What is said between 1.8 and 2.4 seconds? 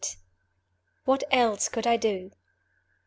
I DO?